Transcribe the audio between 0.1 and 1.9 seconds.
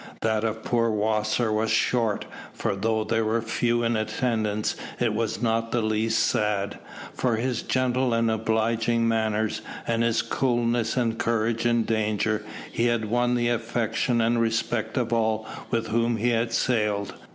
That of poor Wasser was